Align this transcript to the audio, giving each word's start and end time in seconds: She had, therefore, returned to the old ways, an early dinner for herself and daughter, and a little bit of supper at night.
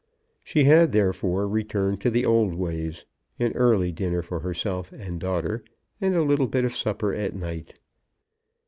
She 0.43 0.63
had, 0.63 0.93
therefore, 0.93 1.47
returned 1.47 2.01
to 2.01 2.09
the 2.09 2.25
old 2.25 2.55
ways, 2.55 3.05
an 3.37 3.51
early 3.53 3.91
dinner 3.91 4.23
for 4.23 4.39
herself 4.39 4.91
and 4.91 5.19
daughter, 5.19 5.63
and 6.01 6.15
a 6.15 6.23
little 6.23 6.47
bit 6.47 6.65
of 6.65 6.75
supper 6.75 7.13
at 7.13 7.35
night. 7.35 7.77